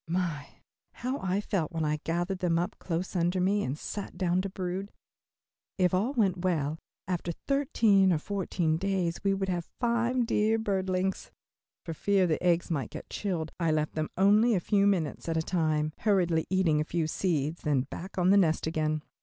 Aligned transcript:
My, 0.07 0.63
how 0.93 1.19
I 1.19 1.39
felt 1.39 1.71
when 1.71 1.85
I 1.85 1.97
gathered 2.03 2.39
them 2.39 2.57
up 2.57 2.75
close 2.79 3.15
under 3.15 3.39
me 3.39 3.61
and 3.63 3.77
sat 3.77 4.17
down 4.17 4.41
to 4.41 4.49
brood. 4.49 4.91
If 5.77 5.93
all 5.93 6.13
went 6.13 6.37
well, 6.43 6.79
after 7.07 7.31
thirteen 7.47 8.11
or 8.11 8.17
fourteen 8.17 8.77
days, 8.77 9.23
we 9.23 9.35
would 9.35 9.47
have 9.49 9.69
five 9.79 10.25
dear 10.25 10.57
birdlings. 10.57 11.29
For 11.85 11.93
fear 11.93 12.25
the 12.25 12.41
eggs 12.43 12.71
might 12.71 12.89
get 12.89 13.11
chilled 13.11 13.51
I 13.59 13.69
left 13.71 13.93
them 13.93 14.09
only 14.17 14.55
a 14.55 14.59
few 14.59 14.87
minutes 14.87 15.29
at 15.29 15.37
a 15.37 15.43
time, 15.43 15.93
hurriedly 15.99 16.47
eating 16.49 16.81
a 16.81 16.83
few 16.83 17.05
seeds, 17.05 17.61
then 17.61 17.81
back 17.81 18.17
on 18.17 18.31
the 18.31 18.37
nest 18.37 18.65
again. 18.65 19.03